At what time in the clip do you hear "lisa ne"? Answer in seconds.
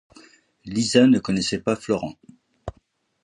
0.65-1.19